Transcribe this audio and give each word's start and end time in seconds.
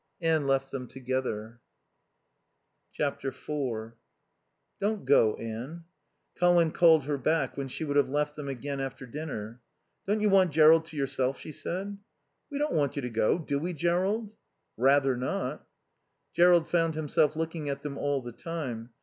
Anne 0.19 0.47
left 0.47 0.71
them 0.71 0.87
together. 0.87 1.61
iv 2.99 3.93
"Don't 4.79 5.05
go, 5.05 5.35
Anne." 5.35 5.83
Colin 6.33 6.71
called 6.71 7.03
her 7.03 7.19
back 7.19 7.55
when 7.55 7.67
she 7.67 7.83
would 7.83 7.97
have 7.97 8.09
left 8.09 8.35
them, 8.35 8.47
again 8.47 8.79
after 8.79 9.05
dinner. 9.05 9.61
"Don't 10.07 10.19
you 10.19 10.27
want 10.27 10.53
Jerrold 10.53 10.85
to 10.85 10.97
yourself?" 10.97 11.37
she 11.37 11.51
said. 11.51 11.99
"We 12.49 12.57
don't 12.57 12.73
want 12.73 12.95
you 12.95 13.03
to 13.03 13.11
go, 13.11 13.37
do 13.37 13.59
we, 13.59 13.73
Jerrold?" 13.73 14.33
"Rather 14.75 15.15
not." 15.15 15.67
Jerrold 16.33 16.67
found 16.67 16.95
himself 16.95 17.35
looking 17.35 17.69
at 17.69 17.83
them 17.83 17.95
all 17.99 18.23
the 18.23 18.31
time. 18.31 18.89